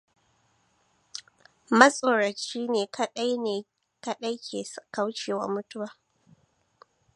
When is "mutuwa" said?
5.53-5.89